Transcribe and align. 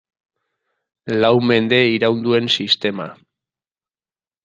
Lau 1.21 1.37
mende 1.49 1.81
iraun 1.93 2.19
duen 2.27 2.47
sistema. 2.57 3.07